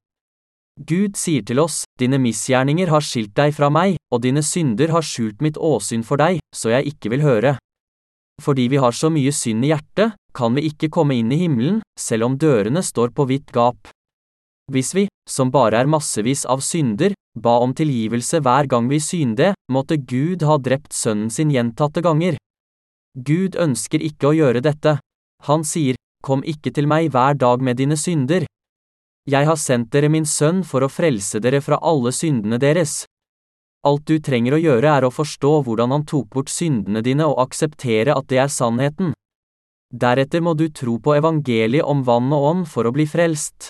Gud 0.80 1.18
sier 1.20 1.44
til 1.44 1.60
oss, 1.60 1.84
dine 2.00 2.16
misgjerninger 2.24 2.88
har 2.88 3.04
skilt 3.04 3.34
deg 3.36 3.52
fra 3.56 3.68
meg, 3.74 3.98
og 4.14 4.24
dine 4.24 4.40
synder 4.46 4.94
har 4.96 5.04
skjult 5.04 5.42
mitt 5.44 5.60
åsyn 5.60 6.06
for 6.08 6.22
deg, 6.22 6.40
så 6.56 6.72
jeg 6.72 6.94
ikke 6.94 7.12
vil 7.12 7.26
høre. 7.26 7.58
Fordi 8.40 8.70
vi 8.72 8.80
har 8.80 8.96
så 8.96 9.10
mye 9.12 9.34
synd 9.36 9.68
i 9.68 9.74
hjertet, 9.74 10.16
kan 10.32 10.56
vi 10.56 10.70
ikke 10.70 10.88
komme 10.96 11.18
inn 11.20 11.34
i 11.36 11.42
himmelen, 11.42 11.82
selv 12.00 12.30
om 12.30 12.38
dørene 12.40 12.80
står 12.86 13.12
på 13.12 13.28
vidt 13.28 13.52
gap. 13.52 13.92
Hvis 14.72 14.94
vi, 14.96 15.08
som 15.28 15.52
bare 15.52 15.82
er 15.82 15.90
massevis 15.90 16.46
av 16.48 16.64
synder, 16.64 17.12
ba 17.36 17.58
om 17.60 17.74
tilgivelse 17.76 18.40
hver 18.46 18.70
gang 18.72 18.88
vi 18.88 19.02
synde, 19.04 19.54
måtte 19.68 19.98
Gud 20.00 20.46
ha 20.48 20.56
drept 20.62 20.96
sønnen 20.96 21.34
sin 21.34 21.52
gjentatte 21.52 22.04
ganger. 22.06 22.38
Gud 23.18 23.58
ønsker 23.60 24.00
ikke 24.00 24.32
å 24.32 24.38
gjøre 24.38 24.64
dette. 24.64 25.00
Han 25.50 25.66
sier, 25.68 26.00
Kom 26.20 26.42
ikke 26.44 26.72
til 26.76 26.84
meg 26.88 27.14
hver 27.14 27.38
dag 27.40 27.62
med 27.64 27.78
dine 27.80 27.96
synder. 27.96 28.44
Jeg 29.30 29.46
har 29.46 29.58
sendt 29.60 29.92
dere 29.94 30.10
min 30.10 30.26
sønn 30.26 30.64
for 30.66 30.82
å 30.82 30.90
frelse 30.90 31.42
dere 31.44 31.60
fra 31.62 31.78
alle 31.86 32.14
syndene 32.16 32.58
deres. 32.62 33.04
Alt 33.86 34.08
du 34.10 34.18
trenger 34.20 34.56
å 34.56 34.62
gjøre 34.62 34.92
er 34.98 35.06
å 35.06 35.14
forstå 35.14 35.52
hvordan 35.68 35.94
han 35.94 36.06
tok 36.10 36.30
bort 36.34 36.50
syndene 36.50 37.04
dine 37.06 37.28
og 37.30 37.42
akseptere 37.46 38.16
at 38.18 38.28
det 38.32 38.40
er 38.42 38.52
sannheten. 38.52 39.14
Deretter 39.90 40.42
må 40.46 40.56
du 40.58 40.68
tro 40.70 40.98
på 41.04 41.16
evangeliet 41.18 41.86
om 41.86 42.02
vann 42.08 42.32
og 42.34 42.48
ånd 42.52 42.68
for 42.72 42.90
å 42.90 42.94
bli 42.96 43.06
frelst. 43.10 43.70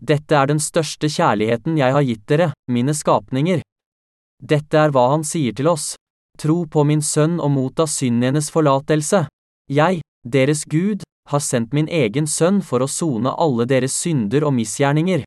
Dette 0.00 0.36
er 0.36 0.48
den 0.48 0.60
største 0.60 1.10
kjærligheten 1.12 1.76
jeg 1.76 1.96
har 1.96 2.06
gitt 2.06 2.24
dere, 2.28 2.50
mine 2.72 2.94
skapninger. 2.96 3.60
Dette 4.40 4.80
er 4.80 4.92
hva 4.94 5.10
han 5.12 5.24
sier 5.28 5.52
til 5.56 5.68
oss. 5.68 5.92
Tro 6.40 6.64
på 6.64 6.86
min 6.88 7.02
sønn 7.04 7.36
og 7.36 7.52
motta 7.52 7.84
syndenes 7.84 8.48
forlatelse. 8.52 9.26
Jeg, 9.68 10.00
deres 10.24 10.64
Gud, 10.64 11.04
har 11.30 11.42
sendt 11.44 11.72
min 11.76 11.88
egen 11.88 12.26
sønn 12.26 12.60
for 12.62 12.82
å 12.82 12.90
sone 12.90 13.32
alle 13.38 13.66
deres 13.70 13.94
synder 13.96 14.46
og 14.48 14.54
misgjerninger. 14.58 15.24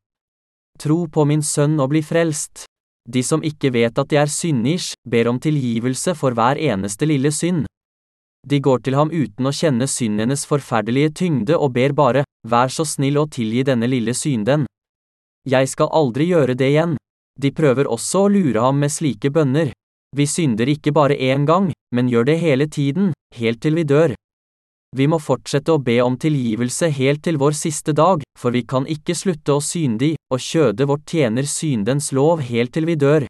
Tro 0.80 1.06
på 1.08 1.26
min 1.30 1.44
sønn 1.46 1.80
og 1.80 1.92
bli 1.94 2.02
frelst. 2.04 2.66
De 3.10 3.24
som 3.24 3.44
ikke 3.44 3.74
vet 3.76 4.00
at 4.00 4.10
de 4.10 4.18
er 4.20 4.32
synders, 4.32 4.94
ber 5.08 5.28
om 5.28 5.40
tilgivelse 5.40 6.16
for 6.16 6.36
hver 6.36 6.60
eneste 6.60 7.08
lille 7.08 7.32
synd. 7.32 7.66
De 8.48 8.60
går 8.60 8.82
til 8.84 8.98
ham 9.00 9.12
uten 9.12 9.48
å 9.48 9.56
kjenne 9.56 9.88
syndenes 9.88 10.44
forferdelige 10.48 11.14
tyngde 11.20 11.56
og 11.56 11.76
ber 11.76 11.96
bare, 11.96 12.24
vær 12.48 12.72
så 12.72 12.84
snill 12.88 13.22
å 13.22 13.30
tilgi 13.32 13.64
denne 13.68 13.88
lille 13.88 14.16
synden. 14.16 14.66
Jeg 15.48 15.70
skal 15.72 15.92
aldri 15.92 16.28
gjøre 16.32 16.56
det 16.60 16.72
igjen. 16.74 16.98
De 17.40 17.52
prøver 17.52 17.88
også 17.92 18.26
å 18.26 18.32
lure 18.32 18.64
ham 18.64 18.80
med 18.80 18.92
slike 18.92 19.32
bønner. 19.32 19.72
Vi 20.16 20.28
synder 20.30 20.70
ikke 20.70 20.94
bare 20.94 21.16
én 21.16 21.48
gang, 21.48 21.72
men 21.96 22.12
gjør 22.12 22.28
det 22.30 22.38
hele 22.44 22.68
tiden, 22.68 23.14
helt 23.36 23.62
til 23.64 23.80
vi 23.80 23.88
dør. 23.88 24.14
Vi 24.94 25.08
må 25.10 25.18
fortsette 25.18 25.74
å 25.74 25.82
be 25.82 25.96
om 26.06 26.14
tilgivelse 26.22 26.92
helt 26.94 27.24
til 27.26 27.40
vår 27.42 27.56
siste 27.58 27.96
dag, 27.98 28.22
for 28.38 28.54
vi 28.54 28.62
kan 28.62 28.86
ikke 28.86 29.16
slutte 29.18 29.56
å 29.56 29.62
syndig, 29.64 30.14
og 30.30 30.42
kjødet 30.42 30.86
vårt 30.90 31.08
tjener 31.10 31.48
syndens 31.50 32.12
lov 32.14 32.44
helt 32.46 32.76
til 32.76 32.86
vi 32.86 32.96
dør. 33.02 33.26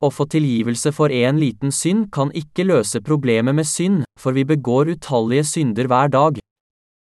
Å 0.00 0.08
få 0.14 0.24
tilgivelse 0.32 0.92
for 0.96 1.12
en 1.12 1.40
liten 1.42 1.74
synd 1.74 2.06
kan 2.14 2.30
ikke 2.32 2.64
løse 2.64 3.02
problemet 3.04 3.56
med 3.58 3.68
synd, 3.68 4.04
for 4.16 4.32
vi 4.32 4.46
begår 4.48 4.94
utallige 4.94 5.44
synder 5.44 5.90
hver 5.90 6.12
dag. 6.14 6.38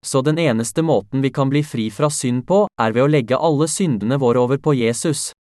Så 0.06 0.22
den 0.22 0.38
eneste 0.38 0.84
måten 0.84 1.24
vi 1.24 1.32
kan 1.32 1.50
bli 1.50 1.64
fri 1.64 1.88
fra 1.90 2.12
synd 2.12 2.44
på, 2.46 2.66
er 2.78 2.94
ved 2.94 3.06
å 3.06 3.10
legge 3.10 3.40
alle 3.40 3.70
syndene 3.72 4.20
våre 4.20 4.44
over 4.44 4.60
på 4.60 4.76
Jesus. 4.76 5.32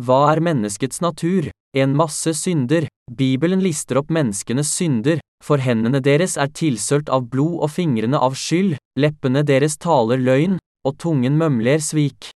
Hva 0.00 0.30
er 0.30 0.40
menneskets 0.40 1.02
natur? 1.02 1.50
En 1.76 1.92
masse 1.98 2.32
synder. 2.38 2.86
Bibelen 3.10 3.58
lister 3.60 3.98
opp 3.98 4.10
menneskenes 4.14 4.70
synder, 4.70 5.18
for 5.42 5.58
hendene 5.58 5.98
deres 6.04 6.36
er 6.38 6.52
tilsølt 6.54 7.08
av 7.10 7.24
blod 7.32 7.64
og 7.64 7.72
fingrene 7.74 8.18
av 8.18 8.36
skyld, 8.38 8.76
leppene 8.94 9.42
deres 9.42 9.74
taler 9.82 10.20
løgn, 10.22 10.60
og 10.86 10.96
tungen 11.02 11.34
mømler 11.40 11.82
svik. 11.82 12.30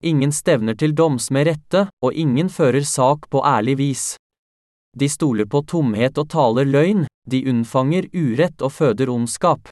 Ingen 0.00 0.32
stevner 0.32 0.78
til 0.80 0.94
doms 0.96 1.28
med 1.30 1.50
rette, 1.50 1.84
og 2.00 2.16
ingen 2.16 2.48
fører 2.48 2.86
sak 2.88 3.28
på 3.28 3.44
ærlig 3.44 3.76
vis. 3.82 4.06
De 4.96 5.08
stoler 5.08 5.44
på 5.44 5.60
tomhet 5.68 6.16
og 6.18 6.30
taler 6.32 6.64
løgn, 6.64 7.04
de 7.28 7.44
unnfanger 7.52 8.08
urett 8.16 8.64
og 8.64 8.72
føder 8.72 9.12
ondskap. 9.12 9.68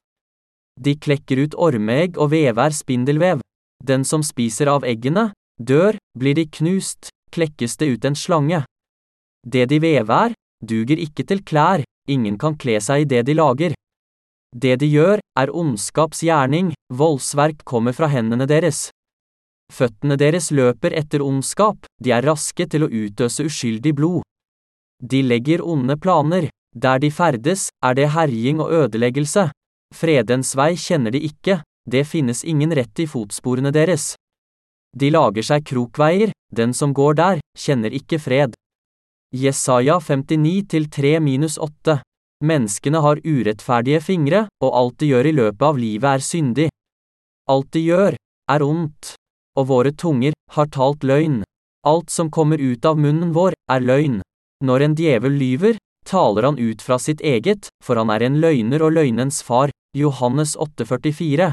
De 0.79 0.93
klekker 0.95 1.41
ut 1.41 1.57
ormeegg 1.57 2.21
og 2.21 2.29
vever 2.31 2.75
spindelvev. 2.75 3.41
Den 3.83 4.05
som 4.05 4.21
spiser 4.23 4.69
av 4.69 4.85
eggene, 4.85 5.31
dør, 5.57 5.97
blir 6.15 6.37
de 6.37 6.45
knust, 6.45 7.09
klekkes 7.33 7.81
det 7.81 7.95
ut 7.97 8.05
en 8.05 8.15
slange. 8.15 8.61
Det 9.47 9.65
de 9.71 9.79
vever, 9.79 10.33
duger 10.61 10.99
ikke 10.99 11.23
til 11.23 11.43
klær, 11.43 11.83
ingen 12.09 12.37
kan 12.37 12.57
kle 12.59 12.79
seg 12.83 13.05
i 13.05 13.09
det 13.09 13.25
de 13.27 13.35
lager. 13.37 13.75
Det 14.55 14.79
de 14.81 14.87
gjør, 14.89 15.21
er 15.37 15.51
ondskaps 15.53 16.23
gjerning, 16.25 16.73
voldsverk 16.89 17.63
kommer 17.63 17.93
fra 17.93 18.09
hendene 18.09 18.47
deres. 18.49 18.89
Føttene 19.69 20.17
deres 20.17 20.49
løper 20.51 20.95
etter 20.97 21.21
ondskap, 21.21 21.85
de 22.01 22.11
er 22.11 22.25
raske 22.25 22.65
til 22.65 22.87
å 22.87 22.89
utøse 22.89 23.45
uskyldig 23.45 23.93
blod. 23.95 24.23
De 24.99 25.21
legger 25.21 25.61
onde 25.61 25.95
planer, 26.01 26.49
der 26.75 26.99
de 26.99 27.11
ferdes, 27.13 27.69
er 27.85 27.93
det 27.95 28.09
herjing 28.15 28.59
og 28.59 28.73
ødeleggelse. 28.73 29.49
Fredens 29.95 30.55
vei 30.57 30.73
kjenner 30.75 31.13
de 31.13 31.21
ikke, 31.29 31.61
det 31.89 32.07
finnes 32.09 32.43
ingen 32.43 32.73
rett 32.75 32.99
i 32.99 33.07
fotsporene 33.09 33.71
deres. 33.71 34.15
De 34.97 35.09
lager 35.13 35.45
seg 35.45 35.65
krokveier, 35.69 36.33
den 36.53 36.73
som 36.73 36.93
går 36.93 37.13
der, 37.21 37.41
kjenner 37.57 37.93
ikke 37.93 38.19
fred. 38.21 38.57
Jesaja 39.31 39.99
59-3-8 39.99 41.99
Menneskene 42.41 42.97
har 42.97 43.19
urettferdige 43.21 43.99
fingre, 44.01 44.39
og 44.63 44.71
alt 44.73 44.95
de 45.03 45.09
gjør 45.11 45.27
i 45.29 45.33
løpet 45.37 45.65
av 45.67 45.77
livet 45.77 46.07
er 46.09 46.23
syndig. 46.25 46.65
Alt 47.45 47.67
de 47.75 47.83
gjør, 47.83 48.15
er 48.49 48.63
ondt. 48.65 49.11
Og 49.53 49.67
våre 49.69 49.91
tunger 49.93 50.33
har 50.55 50.71
talt 50.73 51.05
løgn. 51.05 51.43
Alt 51.85 52.09
som 52.09 52.31
kommer 52.33 52.57
ut 52.57 52.87
av 52.89 52.97
munnen 52.97 53.35
vår, 53.35 53.53
er 53.69 53.85
løgn. 53.85 54.17
Når 54.65 54.85
en 54.87 54.95
djevel 54.97 55.37
lyver, 55.37 55.77
taler 56.09 56.47
han 56.49 56.57
ut 56.57 56.81
fra 56.81 56.97
sitt 56.97 57.21
eget, 57.21 57.69
for 57.85 58.01
han 58.01 58.09
er 58.09 58.25
en 58.25 58.39
løgner 58.41 58.81
og 58.81 58.95
løgnens 58.97 59.43
far. 59.45 59.69
Johannes 59.93 60.55
8,44. 60.57 61.51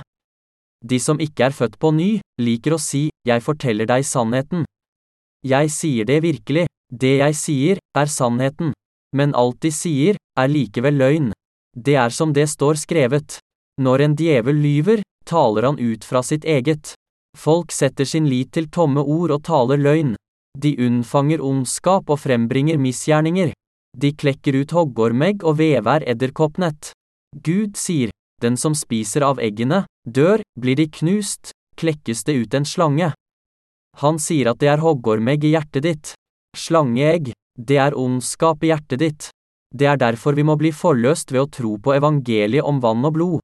De 0.80 1.00
som 1.00 1.20
ikke 1.20 1.50
er 1.50 1.52
født 1.52 1.76
på 1.82 1.92
ny, 1.92 2.08
liker 2.40 2.76
å 2.76 2.80
si, 2.80 3.10
jeg 3.28 3.44
forteller 3.44 3.88
deg 3.90 4.08
sannheten. 4.08 4.64
Jeg 5.44 5.68
sier 5.72 6.08
det 6.08 6.22
virkelig, 6.24 6.64
det 6.92 7.16
jeg 7.18 7.34
sier, 7.34 7.78
er 7.96 8.06
sannheten. 8.06 8.72
Men 9.16 9.34
alt 9.34 9.60
de 9.62 9.72
sier, 9.72 10.16
er 10.38 10.48
likevel 10.52 10.98
løgn. 11.00 11.32
Det 11.76 11.96
er 11.96 12.10
som 12.10 12.32
det 12.32 12.48
står 12.48 12.78
skrevet. 12.80 13.38
Når 13.80 14.04
en 14.04 14.16
djevel 14.16 14.56
lyver, 14.60 15.02
taler 15.26 15.66
han 15.68 15.78
ut 15.78 16.04
fra 16.04 16.22
sitt 16.22 16.44
eget. 16.44 16.94
Folk 17.36 17.72
setter 17.72 18.04
sin 18.08 18.28
lit 18.28 18.52
til 18.52 18.70
tomme 18.72 19.02
ord 19.02 19.34
og 19.34 19.44
taler 19.44 19.80
løgn. 19.80 20.14
De 20.56 20.72
unnfanger 20.80 21.42
ondskap 21.44 22.08
og 22.08 22.22
frembringer 22.22 22.78
misgjerninger. 22.80 23.52
De 23.96 24.12
klekker 24.12 24.56
ut 24.56 24.72
hoggormegg 24.72 25.44
og 25.44 25.58
vever 25.60 26.04
edderkoppnett. 26.08 26.92
Gud 27.44 27.76
sier, 27.76 28.12
den 28.40 28.56
som 28.56 28.74
spiser 28.76 29.24
av 29.24 29.40
eggene, 29.40 29.84
dør, 30.04 30.40
blir 30.56 30.76
de 30.76 30.88
knust, 30.92 31.52
klekkes 31.76 32.24
det 32.24 32.36
ut 32.40 32.54
en 32.56 32.68
slange. 32.68 33.12
Han 34.00 34.20
sier 34.20 34.52
at 34.52 34.60
det 34.60 34.68
er 34.72 34.84
hoggormegg 34.84 35.44
i 35.44 35.54
hjertet 35.56 35.84
ditt. 35.84 36.12
Slangeegg, 36.56 37.32
det 37.56 37.78
er 37.80 37.96
ondskap 37.96 38.64
i 38.64 38.72
hjertet 38.72 39.00
ditt. 39.00 39.28
Det 39.74 39.88
er 39.88 39.98
derfor 40.00 40.36
vi 40.36 40.44
må 40.46 40.56
bli 40.56 40.72
forløst 40.72 41.32
ved 41.32 41.42
å 41.42 41.50
tro 41.52 41.76
på 41.82 41.94
evangeliet 41.96 42.64
om 42.64 42.80
vann 42.80 43.04
og 43.04 43.16
blod. 43.16 43.40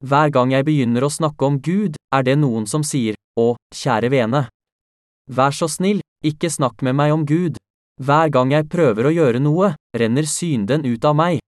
Hver 0.00 0.32
gang 0.32 0.54
jeg 0.54 0.64
begynner 0.64 1.04
å 1.04 1.12
snakke 1.12 1.44
om 1.44 1.58
Gud, 1.60 1.98
er 2.14 2.24
det 2.24 2.38
noen 2.40 2.66
som 2.66 2.84
sier, 2.86 3.18
å, 3.36 3.54
kjære 3.74 4.08
vene. 4.12 4.46
Vær 5.28 5.52
så 5.52 5.68
snill, 5.68 6.00
ikke 6.24 6.48
snakk 6.50 6.80
med 6.86 6.96
meg 6.96 7.12
om 7.12 7.26
Gud. 7.28 7.58
Hver 8.00 8.32
gang 8.32 8.52
jeg 8.54 8.68
prøver 8.72 9.08
å 9.08 9.12
gjøre 9.12 9.42
noe, 9.44 9.74
renner 9.96 10.28
synden 10.28 10.86
ut 10.88 11.04
av 11.04 11.18
meg. 11.20 11.40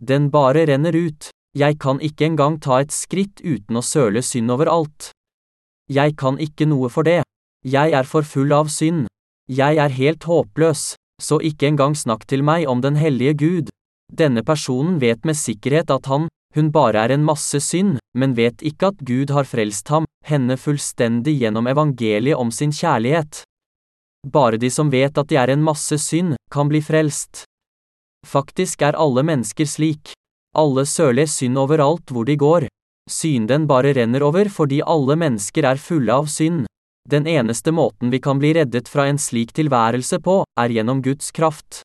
Den 0.00 0.28
bare 0.32 0.66
renner 0.68 0.96
ut, 0.96 1.30
jeg 1.56 1.78
kan 1.80 2.00
ikke 2.04 2.28
engang 2.28 2.60
ta 2.60 2.82
et 2.84 2.92
skritt 2.92 3.40
uten 3.40 3.80
å 3.80 3.84
søle 3.84 4.22
synd 4.22 4.52
overalt. 4.52 5.10
Jeg 5.90 6.14
kan 6.20 6.36
ikke 6.38 6.68
noe 6.68 6.92
for 6.92 7.08
det. 7.08 7.22
Jeg 7.66 7.96
er 7.96 8.06
for 8.08 8.22
full 8.22 8.52
av 8.54 8.68
synd. 8.72 9.08
Jeg 9.50 9.82
er 9.82 9.90
helt 9.90 10.24
håpløs 10.30 10.94
så 11.20 11.38
ikke 11.44 11.68
engang 11.68 11.94
snakk 11.96 12.26
til 12.28 12.42
meg 12.46 12.66
om 12.68 12.80
den 12.82 12.96
hellige 12.96 13.34
Gud. 13.34 13.70
Denne 14.10 14.42
personen 14.42 14.98
vet 15.00 15.24
med 15.28 15.38
sikkerhet 15.38 15.92
at 15.92 16.08
han, 16.10 16.28
hun 16.56 16.72
bare 16.74 17.04
er 17.04 17.14
en 17.14 17.24
masse 17.24 17.60
synd, 17.62 18.00
men 18.18 18.34
vet 18.34 18.64
ikke 18.66 18.90
at 18.90 19.04
Gud 19.06 19.30
har 19.30 19.46
frelst 19.46 19.88
ham, 19.92 20.08
henne 20.26 20.56
fullstendig 20.58 21.36
gjennom 21.42 21.68
evangeliet 21.70 22.38
om 22.40 22.50
sin 22.50 22.72
kjærlighet. 22.74 23.44
Bare 24.26 24.58
de 24.60 24.70
som 24.70 24.90
vet 24.90 25.16
at 25.16 25.28
de 25.30 25.38
er 25.38 25.52
en 25.52 25.62
masse 25.62 25.96
synd, 26.02 26.34
kan 26.52 26.68
bli 26.68 26.82
frelst. 26.82 27.44
Faktisk 28.26 28.82
er 28.82 28.98
alle 28.98 29.22
mennesker 29.24 29.64
slik. 29.64 30.12
Alle 30.58 30.84
søler 30.84 31.30
synd 31.30 31.56
overalt 31.56 32.10
hvor 32.10 32.26
de 32.26 32.36
går. 32.36 32.66
Synden 33.10 33.66
bare 33.70 33.94
renner 33.96 34.22
over 34.26 34.50
fordi 34.50 34.82
alle 34.82 35.16
mennesker 35.16 35.64
er 35.64 35.80
fulle 35.80 36.12
av 36.12 36.28
synd. 36.28 36.66
Den 37.08 37.26
eneste 37.26 37.72
måten 37.72 38.10
vi 38.10 38.20
kan 38.20 38.38
bli 38.38 38.52
reddet 38.54 38.88
fra 38.88 39.06
en 39.08 39.18
slik 39.18 39.52
tilværelse 39.56 40.20
på, 40.20 40.42
er 40.60 40.68
gjennom 40.74 41.00
Guds 41.02 41.30
kraft. 41.32 41.82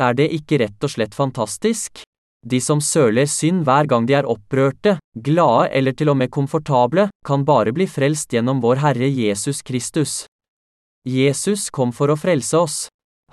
Er 0.00 0.14
det 0.16 0.30
ikke 0.32 0.62
rett 0.62 0.84
og 0.84 0.94
slett 0.94 1.14
fantastisk? 1.14 2.00
De 2.46 2.60
som 2.60 2.80
søler 2.80 3.28
synd 3.28 3.66
hver 3.66 3.84
gang 3.84 4.06
de 4.08 4.16
er 4.16 4.28
opprørte, 4.28 4.96
glade 5.12 5.68
eller 5.76 5.92
til 5.92 6.08
og 6.08 6.16
med 6.16 6.32
komfortable, 6.32 7.10
kan 7.26 7.44
bare 7.44 7.74
bli 7.76 7.84
frelst 7.84 8.32
gjennom 8.32 8.62
vår 8.64 8.80
Herre 8.80 9.10
Jesus 9.12 9.60
Kristus. 9.60 10.24
Jesus 11.04 11.68
kom 11.68 11.92
for 11.92 12.08
å 12.08 12.16
frelse 12.16 12.56
oss. 12.56 12.78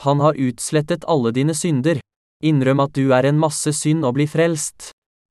Han 0.04 0.20
har 0.20 0.36
utslettet 0.36 1.08
alle 1.08 1.32
dine 1.32 1.56
synder. 1.56 2.02
Innrøm 2.43 2.84
at 2.84 2.93
du 2.93 3.13
er 3.15 3.26
en 3.26 3.39
masse 3.39 3.72
synd 3.74 4.06
og 4.06 4.20
bli 4.20 4.28
frelst. 4.28 4.91